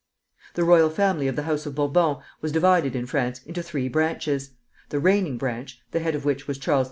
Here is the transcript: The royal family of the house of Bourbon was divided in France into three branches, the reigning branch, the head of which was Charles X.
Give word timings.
The 0.55 0.63
royal 0.63 0.89
family 0.89 1.27
of 1.27 1.35
the 1.35 1.43
house 1.43 1.67
of 1.67 1.75
Bourbon 1.75 2.15
was 2.41 2.51
divided 2.51 2.95
in 2.95 3.05
France 3.05 3.43
into 3.43 3.61
three 3.61 3.87
branches, 3.87 4.49
the 4.89 4.97
reigning 4.97 5.37
branch, 5.37 5.79
the 5.91 5.99
head 5.99 6.15
of 6.15 6.25
which 6.25 6.47
was 6.47 6.57
Charles 6.57 6.79
X. 6.79 6.79